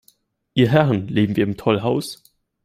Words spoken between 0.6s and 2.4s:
Herren, leben wir im Tollhaus?